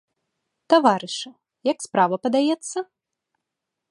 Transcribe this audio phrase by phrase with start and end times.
[0.73, 1.29] Таварышы,
[1.71, 2.77] як справа падаецца?